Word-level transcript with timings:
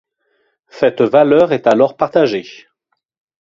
Cette 0.69 1.03
valeur 1.03 1.53
est 1.53 1.67
alors 1.67 1.95
partagée. 1.95 2.47